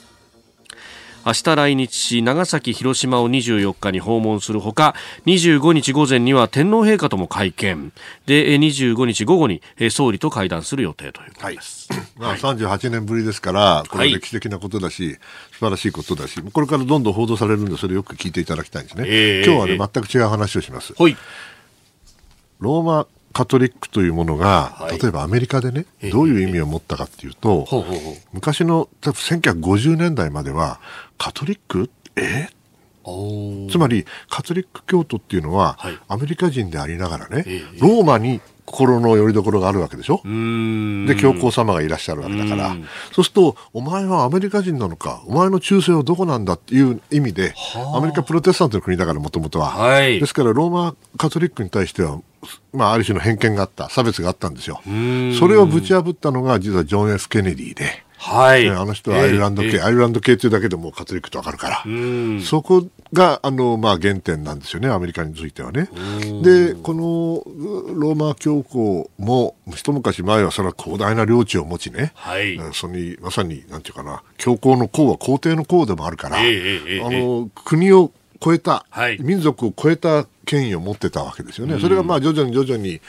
[1.26, 4.94] 明日来日し長崎、広島を24日に訪問するほか
[5.26, 7.92] 25日午前には天皇陛下とも会見。
[8.26, 9.60] で25日午後に
[9.90, 12.02] 総理と会談する予定ということです、はい。
[12.16, 15.18] まあ、38年ぶりですからこれは歴史的なことだし、はい、
[15.50, 20.94] 素晴らしいことだしこれからどんどん報道されるんでそれをよく聞いていただきたいんですね、えー、今日はね全く違う話をします。
[20.96, 21.16] はい。
[22.60, 23.06] ローマ
[23.36, 27.66] カトリックというものが、はい、例えばアメリカでね、どういう意味を持ったかっていうと、
[28.32, 30.80] 昔の1950年代までは、
[31.18, 31.90] カトリック？
[32.16, 32.48] え？
[33.70, 37.44] つまり、カトリック教徒っていうのは、はい、アメリカ人でありながらね、
[37.78, 40.22] ローマに心の拠り所があるわけでしょ？
[41.06, 42.74] で、教皇様がいらっしゃるわけだから、
[43.12, 47.54] そうすると、お前はアメリカ人なのか、お前の忠誠はどこなんだっていう意味で、
[47.94, 50.18] アメリカプロテスタントの国だから、もともとは、はい。
[50.20, 52.18] ですから、ローマカトリックに対しては、
[52.72, 54.80] まあ、ある種の偏見があった、差別があったんですよ。
[55.38, 58.06] それをぶち破ったのが、実はジョン・ F・ ケネディで。
[58.18, 61.84] はい、あの人はアイルランド系、えー、アイルランド系というだけでもカトリックとわかるから、
[62.42, 65.88] そこがあの、まあ、原点なんですよね、アメリカについてはね。
[66.42, 67.42] で、この
[67.94, 81.78] ローマ教皇も、一昔前はそれは広大な領地を持ちね、はい、そにまさに、なんていうかな、教皇の皇は皇帝の皇でもあるから、えー、あの国を超えた、はい、民族を超えた権威を持ってたわけですよね。
[81.80, 83.00] それがまあ徐々に徐々に、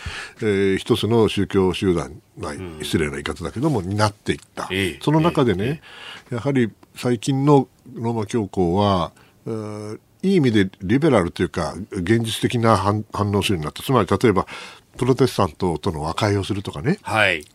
[0.42, 4.70] えー、一つの宗教集団、まあ、失礼な言い方だけども、になっていった。
[5.02, 5.82] その中でね、
[6.32, 9.12] やはり最近のローマ教皇は、
[10.24, 13.84] いい意味でリベラルというか、現実的な反応するようになった。
[13.84, 14.48] つまり、例えば、
[14.98, 16.98] プロテスタントとの和解をするとかね。
[17.04, 17.46] はい。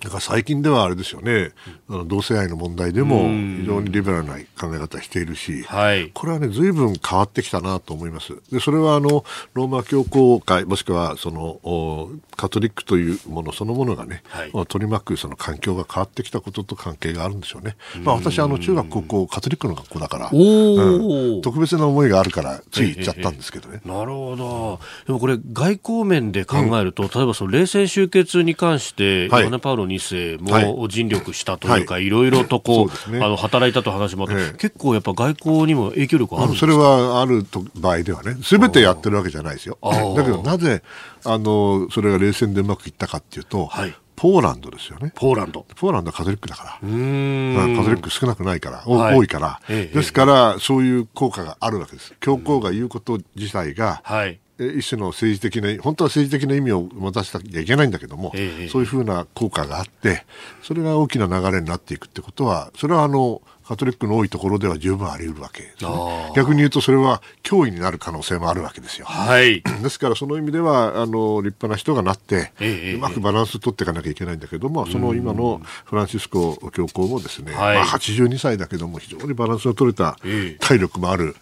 [0.00, 1.52] だから最近ではあれですよね、
[1.88, 8.34] うん、同性愛の問題でも非常にリベラルな考え方しているし、はい、これはね、随分変わってきたなと思います。
[8.52, 17.76] で、それはあの、ローマ教皇会、もしくはその、カトリックというものそのものがね、はい、取り巻くその環境が変わってきたことと関係があるんでしょうね。
[18.02, 23.80] まあ私、あの、中学高校カトリックの学校だから、うん、特別な思いがあるから、つい行っちゃったんですけどね。
[23.84, 24.80] なるほど。
[25.06, 39.78] でもこれ、外交面で考えると、うん、例えばその冷戦終結に関して、はい、ヨハネ・パウロ2世も尽力したというか、はい、いろいろとこう、ね、あの働いたと話もあって、ええ、結構やっぱ外交にも影響力あるんですか、それはあると場合ではね、すべてやってるわけじゃないですよ。
[39.82, 40.82] だけどなぜ
[41.24, 45.12] あのそれが冷戦でうまくいったかっていうと、はい、ポーランドですよね。
[45.14, 45.66] ポーランド。
[45.76, 46.88] ポーランドはカトリックだから。
[46.88, 52.14] まあ、カトリック少なくないから、はい、多いから、ええ、ですから、そういう効果があるわけです。
[52.20, 60.24] 教皇が言うこと自体が、はい、一種の政治的な、本当は政治的な意味を持たせなきゃいけないんだけども、えそういうふうな効果があって、
[60.62, 65.90] それが大きな流れになっていくってことは、それはあの、カトリックの多いところでは十分あり得るわけですね。
[66.36, 69.06] 逆に言うとそれは脅威になる可能性もあるわけですよ。
[69.06, 69.60] はい。
[69.82, 80.16] ですからその意味では、あの、立派な人がなって、えうまくバランス取っていかなきゃいけないんだけども、その今のフランシスコ教皇もですね、はい、まあ82歳だけども非常にバランスの取れた
[80.60, 81.34] 体力もある、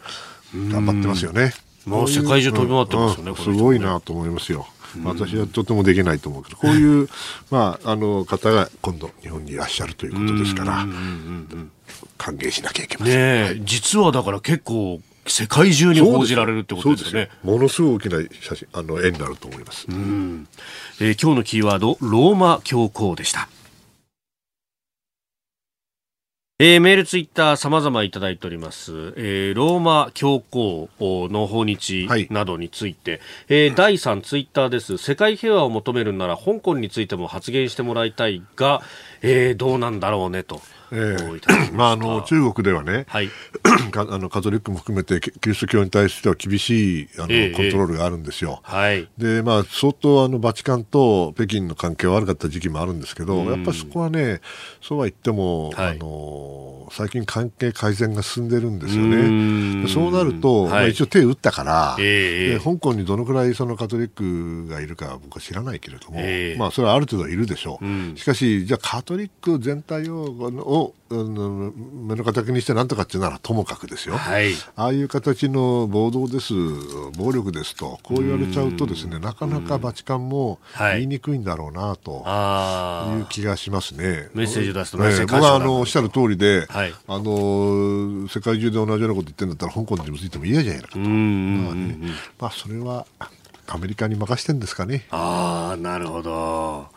[0.55, 1.53] 頑張ってますよね。
[1.87, 4.66] もう世界中飛び回ってますよね、うん、すごいなと思いますよ。
[5.03, 7.09] 私はとてもできないと思うけど、こういう、
[7.51, 10.87] まあ、あの方が今度、日本にいらっしゃるということですから、
[12.16, 13.16] 歓迎しなきゃいけません。
[13.16, 17.31] ね、はい、実はだから結構、世界中に報じられるってことですね。
[17.42, 19.87] すものすごい大きな写真、あの、絵になると思います。
[19.88, 20.47] うん。
[21.01, 23.49] えー、今日のキーワード、ローマ教皇でした。
[26.61, 28.93] えー、メール、ツイッター、様々いただいております。
[29.17, 34.97] えー、ローマ教皇の訪日などについて、はい、えー、第3ツイッターです。
[34.97, 38.83] 世界平和を求めるなら、香港についても発言してもらいたいが、
[39.23, 40.62] えー、どうなんだろうねと。
[40.90, 43.31] えー、まあ、あの中国ではね、はい、
[43.97, 48.61] あのカトリックも含めてキリスト教に対しては厳しいあの、えー、コントロールがあるんですよ。
[48.62, 54.40] はい、でまあ、相当あのバチカンと北京の関係は悪かった時期もあるんですけど、やっぱりそこはね
[54.81, 59.88] そうは言っても、はい、あの最近関係改善が進んでるんですよね。
[59.88, 68.18] そうなると、はい、まあ、一応手を打ったから、えー、香港にどのくらいそのカトリックがいるか僕は知らないけれども、えー、まあ、それはある程度いるでしょう。
[68.18, 70.25] しかしじゃあカトリック全体を
[70.75, 76.55] を目の敵にしてなんとかっていうならともかくですよ、はい、ああいう形の暴動です、
[77.17, 82.25] 暴力ですと、こう言われちゃうと、ですねなかなかバチカンも言いにくいんだろうなと
[83.19, 84.29] いう気がしますね。
[84.35, 90.99] メッセージ出すと、ね、僕はあのおっしゃる通りで、はい、あの、世界中で同じようなこと言ってるんだったら、香港についても嫌じゃないかと。
[90.99, 91.09] まあ
[91.75, 91.99] ね、
[92.41, 93.07] まあ、それは
[93.66, 95.07] アメリカに任してんですかね。
[95.11, 96.88] ああ、なるほど。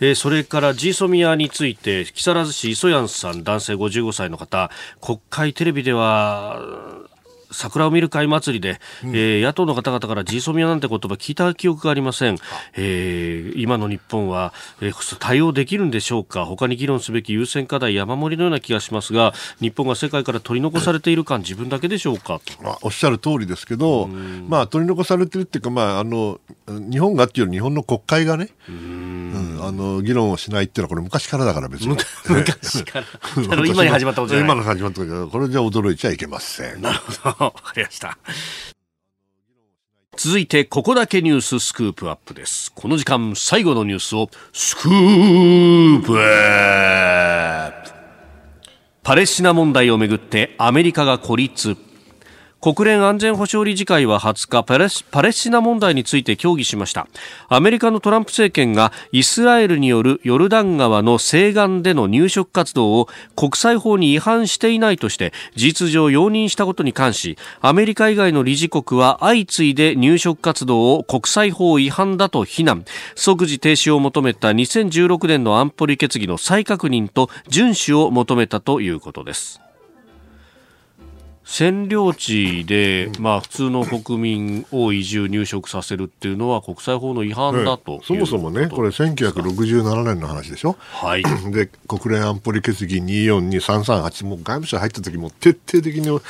[0.00, 6.60] えー、それからジーソミアについて、木更津市磯谷さん、男性55歳の方、国会テレビでは、
[7.50, 12.38] 桜を見る会祭りで、うん、えー、野党の方々からジーソミアなんて言葉聞いた記憶がありません、
[12.76, 16.44] えー、今の日本は、えー、対応できるんでしょうか。
[16.44, 22.40] 他に議論すべき優先課題山盛りのような気がしますが日本が世界から取り残されている感自分だけでしょうか？
[22.82, 24.06] おっしゃる通りですけど、
[24.48, 29.25] まあ、取り残されてるっていうか、まあ、あの日本がっていうより日本の国会がね、うん
[29.66, 31.96] あの議論をしないっていうのはこれ昔からだから別に。
[32.28, 33.06] 昔から。
[33.66, 34.46] 今に始まったことじゃない。
[34.46, 37.44] 今の始まったことこれじゃ驚いちゃいけませんなるほど。
[37.46, 38.18] わかりました。
[40.16, 42.72] 続いてここだけニューススクープアップです。
[42.74, 47.90] この時間最後のニュースをスクープアップ
[49.02, 51.76] パレスチナ問題をめぐってアメリカが孤立
[52.60, 57.06] 国連安全保障理事会は20日パレスパレスチナ問題について協議しました。
[57.48, 72.84] アメリカのトランプ政権がイスラエルによるヨルダン川の西岸での入植活動を国際法に違反していないとして事実上容認したことに関しアメリカ以外の理事国は相次いで入植活動を国際法違反だと非難。
[73.14, 79.65] 即時停止を求めた2016年の安保理決議の再確認と遵守を求めたということです。
[81.46, 96.20] 占領地で、まあ、普通の国民を移住、入植させるっていうのは国際法の違反だと、そもそもね、これ、1967年の話でしょ、はい、 で国連安保理決議242338、もう外務省入った時も徹底的に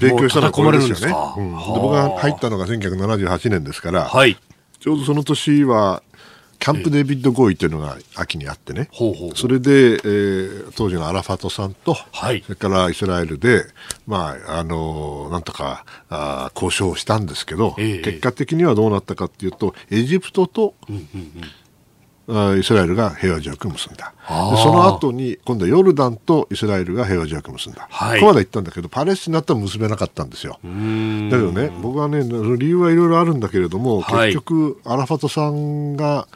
[0.00, 1.14] 勉強 したのはこれですよね。
[1.38, 4.36] うん、僕が入ったのが1978年ですから、はい、
[4.80, 6.02] ちょうどその年は
[6.58, 8.88] キャンプ・デビッド合意というのが秋にあってね、
[9.34, 13.64] それで、えー、当時のアラファトさんと、はい、それからイスラエルで、
[14.06, 21.30] まあ、あのなんとかあ交渉をしたんですけど、えー、結果的にはどうなったかというと、エジプトと、うんうんうん
[22.28, 24.12] イスラエルが平和条約を結んだ。
[24.26, 27.86] その後に、今度はヨルダンとイスラエルが平和条約を結んだ。
[27.90, 30.52] はい、ここまで言ったんだけど、パレスチナとは結べなかったんですよ。
[30.54, 32.24] だけどね、僕はね、
[32.58, 36.26] 理由はいろいろあるんだけれども、結局、アラファトさんが、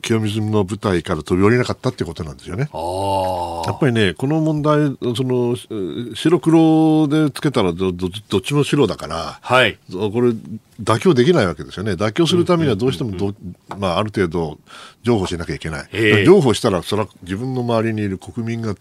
[0.00, 2.70] 清水の舞台から飛び降りなかったっていうことなんですよね。
[2.72, 5.54] やっぱりね、この問題、その
[6.14, 10.32] 白黒でつけたらどどっちも白だから、はい、これ
[10.80, 11.92] 妥協できないわけですよね。
[11.92, 13.34] 妥協するためにはどうしてもど、
[13.78, 14.58] まあ、ある程度、
[15.02, 15.88] 譲歩しなきゃいけない。
[15.92, 18.74] えー、譲歩したら、それは自分の周りにいる国民が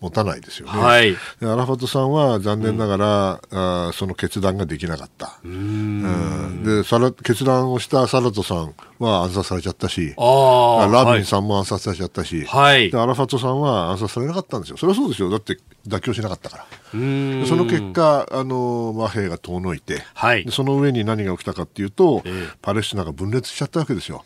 [0.00, 0.80] 持たないですよね。
[0.80, 5.38] はい、アラファトさんは残念ながら、うん、あその決断ができなかった。
[5.44, 14.78] うんでサラ決断をしたサラトさんは暗殺されちゃったし、ラビンさんも暗殺されちゃったし、はい、でアラファトさんは暗殺されなかったんですよ。
[14.78, 15.28] それはそうですよ。
[15.28, 16.66] だって妥協しなかったから。
[16.92, 24.24] その結果、あの和平が遠のいて、はい、その上に何が起きたかっていうと、えー、パレスチナが分裂しちゃったわけですよ。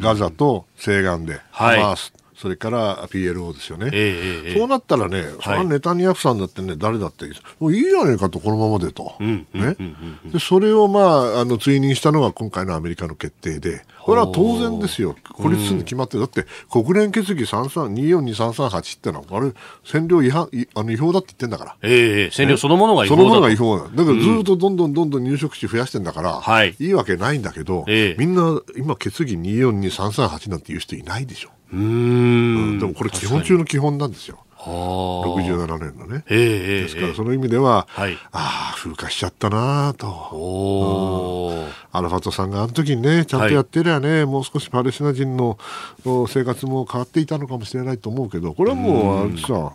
[0.00, 2.12] ガザと西岸で、はい、ハマース
[2.42, 9.46] それから PLO ですよね、えー、そうなったらね、はい、ネタニヤフさんだってね、誰だっていいもういいじゃねえかと、このままでと、ね。
[10.24, 19.52] でそれを、まあ、あの追認したのが今回のアメリカの決定で、これは当然ですよ、孤立するに決まってる、だって国連決議2424238ってのは、あれ、
[19.84, 31.50] 占領違反あの違法だって言ってんだから、えー、占領そのものが違法だそのものが違法だ、だからずっとどんどんどんどん入植地増やしてんだから、うん、いいわけないんだけど、えー、みんな今、決議2424338なんていう人いないでしょ。
[31.72, 34.44] うん、でもこれ基本中の基本なんですよ。
[34.64, 40.06] 67年のね、えー、ですからその意味では、はい、ああ風化しちゃったなと、
[41.52, 45.58] うん、アラファトさんがあの時にねちゃんとやってりゃね、はい、もう少しパレスチナ人の
[46.28, 49.72] 生活も変わっていたのかもしれないと思うけどこれはもう、うん、さ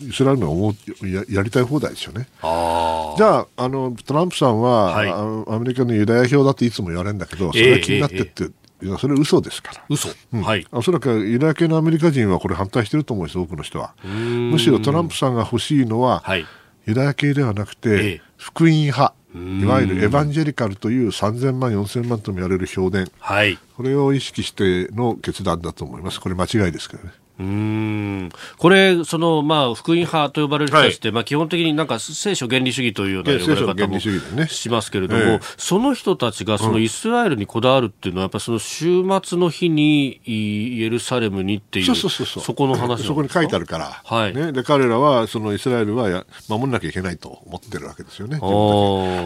[0.00, 2.28] イスラエルの思うややりたい放題ですよね。
[2.42, 9.84] じゃああのトランプさんは、はい、アメリカのユダヤ票だっていつも言われるんだけどそれが気になってって、えーえーいやそれ嘘ですから。
[9.88, 10.66] 嘘、うん、はい。
[10.70, 13.94] おそらくユダヤ系のアメリカ人はこれ反対してると思うんです多くの人は。
[14.04, 16.46] むしろトランプさんが欲しいのは、はい、
[16.86, 19.14] ユダヤ系ではなくて、ええ、福音派。
[19.34, 27.12] いわゆるエヴァンジェリカルという3000万、4000万とも言われる評伝、はい、これを意識しての決断だと思います、これ間違いですけどね。
[27.38, 28.30] うん。
[28.58, 34.00] これ、そのまあ、福音派と呼ばれる人たちって、はい、まあ、基本的になんか聖書原理主義というような呼ばれ方も
[34.48, 44.34] しますけれども、ね、その人たちがそのイスラエルにこだわるっていうのは、やっぱりその週末の日にイエルサレムにっていう、そこの話そこに書いてあるから、はい。
[44.34, 48.40] ね、で彼らはそのイスラエルはや守らなきゃいけないと思ってるわけですよね。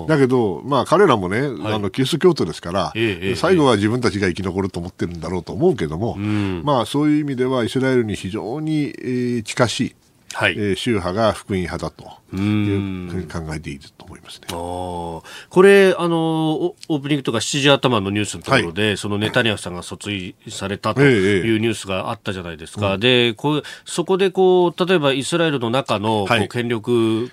[0.08, 9.94] だけど、まあ、彼らもね、はい、あのキリスト教徒ですから、ええ、最後は自分たちが生き残ると思ってるんだろうと思うけども、まあ、そういう意味ではイスラエルルに非常に、えー、近しい、
[10.32, 10.53] はい。
[10.53, 14.46] えー、宗派が福音派だというふうに考えていると思いますね。
[14.48, 15.22] こ
[15.62, 22.92] れあの、オープニングとか7時頭のニュースのところで、はい、そのネタニヤフさんが訴追されたというニュースがあったじゃないですか。
[22.92, 27.30] ええでこうそこでこう例えばイスラエルの中のこう権力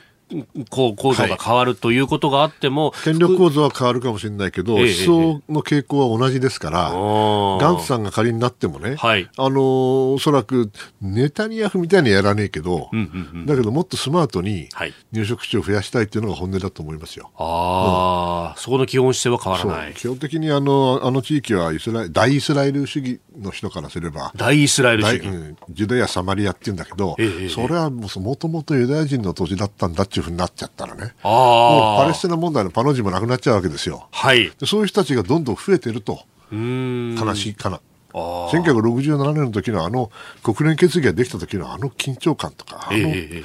[0.69, 10.71] こう構造が変わるということがあっても、はい、権力構造は変わるかもしれないけど、思想の傾向は同じですから、ガンツさんが仮になってもね、はい、あのおそらく
[11.01, 14.69] ネタニヤフみたいにやらねえけど、うんうんうん、だけどもっとスマートに
[15.11, 17.31] 入植地を増やしたいっていうのが本音だと思いますよ。
[17.37, 19.93] ああ、うん、そこの基本姿勢は変わらない。
[19.93, 34.07] 基本的にあのあの地域はイスラエ大イスラエル主義の人からすれば、大イスラエル主義、うん、ジュダヤ・サマリアって言うんだけど、ええ、それはもともとユダヤ人の土地だったんだっていうふうになっちゃったらね、もうパレスチナ問題のパの字もなくなっちゃうわけですよ。
[34.11, 37.79] はい、そういう人たちがどんどん増えてると、悲しいかな。
[38.13, 40.11] 1967年の時のあの
[40.41, 43.43] 国連決議ができた時のあの緊張感とか、あの、えー、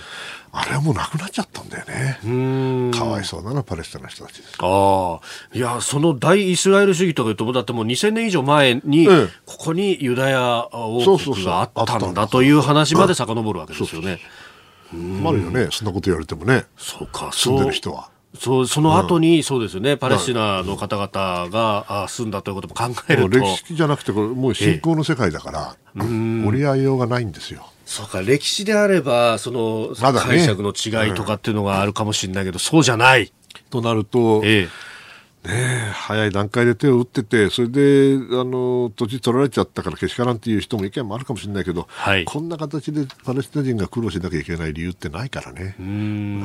[0.53, 2.93] あれはもうなくなっちゃったんだよね。
[2.95, 4.57] かわいそうなのパレスチナの人たちです。
[4.61, 5.57] ああ。
[5.57, 14.20] いや、その大イスラエル主義とかいうと、だってもう2000年以上前に、ここにユダヤ王国があったんだという話まで遡るわけですよね。
[14.93, 16.66] あるよね、そんなこと言われてもね。
[16.76, 18.11] そうか、住んでる人は。
[18.38, 27.66] そうその後に、うん、そうですよね、パレスチナの方々が、住んだということも考えると歴史じゃなくて、これもう信仰の世界だから、折り合いようがないんですよ。
[27.84, 33.32] そうか、歴史であれば、その、解釈の違いとかっていうのがあるかもしれないけど、うん、そうじゃない。
[33.68, 34.91] となると、ええ
[35.45, 45.76] ね早い段階で手を打ってて、それであの土地取られちゃったからけしからんっていう人も意見もあるかもしれないけど、はい、こんな形でパレスチナ人が苦労しなきゃいけない理由ってないからね、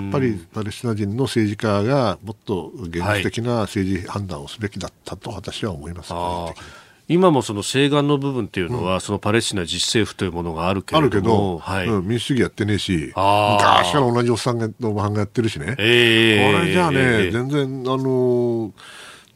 [0.02, 18.72] やっぱりパレスチナ人の政治家がもっと現実的な政治判断をすべきだったと私は思います、はい今もその西岸の部分っていうのは、うん、そのパレスチナ自治政府というものがあるけれどあるけど、はい、うん、民主主義やってねえし、昔から同じおっさんが、おばはんがやってるしね、えー、これじゃあね、えー、全然、あのー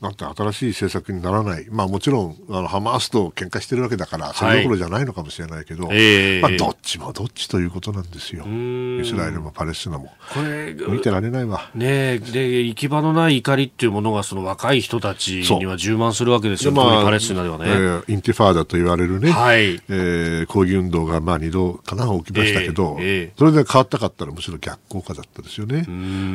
[0.02, 10.12] なんて新しい政策にならない、まあ、もちろんあのハマースと喧嘩してるわけだから、それどころじゃないのかもしれないけど、はい、まあ、どっちもどっちということなんですよ、イスラエルもパレスチナも。
[10.34, 11.70] これ見てられないわ。
[11.76, 19.76] ねで行き場のない怒りっていうものがその若い人たちには充満するわけですよ、まあ、パレスチナではね、えー、インティファーダと言われるね、はい。
[19.88, 25.84] えー、抗議運動がまあ2度かな起きましたけど、えー、それで変わったかったらむしろ逆効果だったですよね。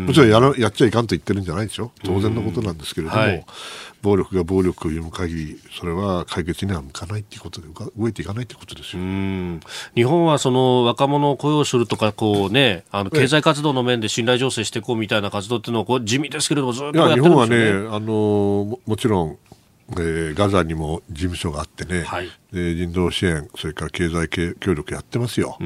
[0.07, 1.91] もちろんやらやっちゃいかんと言ってるんじゃないでしょ。
[2.05, 3.47] 当然のことなんですけれども。
[3.57, 9.03] はい暴力が暴力を呼ぶ限りそれは解決には向かないということで動いていかないということですよ
[9.95, 17.57] 日本はその若者を雇用するとかこう、ね、あの経済活動の面で信頼醸成していこうみたいな活動っていうのをこう地味ですけれどもずっとやってるんですよね。
[17.57, 19.39] 日本はねあのももちろん
[19.91, 24.28] えー、ガザにも事務所があってね、はい、で人道支援、それから経済
[24.59, 25.59] 協力やってますよ、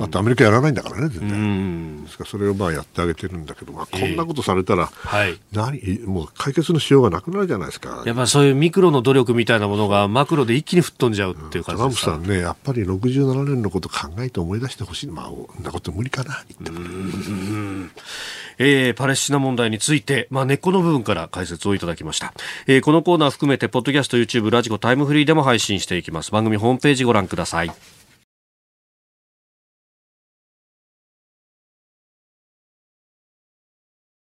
[0.00, 8.04] あとアメリカやらないんだからね、全然、ですからそれをまあやってあげてるんだけど、まあ、こんなことされたら、えー、何もう解決のしようがなくなるじゃないですか。
[8.06, 17.88] やっぱそういうミクロの努力みたいなものがマクロで一気に吹っ飛んじゃうっていう感じですか、トランプさんね、やっぱり67年のこと考えて思い出してほしい、まあ、そんなこと無理かな、言っても。
[18.58, 22.32] えー、パレスチナ問題について、まあ、根っこの部分から解説をいただきました、
[22.66, 26.30] えー、このコーナー含めてポッドキャスト YouTube ラジコタイムフリーでも配信していきます。
[26.30, 27.95] 番組ホームページご覧ください。